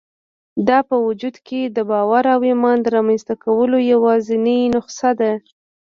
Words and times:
دا 0.67 0.79
په 0.89 0.95
وجود 1.07 1.35
کې 1.47 1.61
د 1.75 1.77
باور 1.91 2.23
او 2.33 2.39
ايمان 2.49 2.77
د 2.81 2.87
رامنځته 2.95 3.33
کولو 3.43 3.77
يوازېنۍ 3.91 4.59
نسخه 4.73 5.11
ده. 5.19 5.31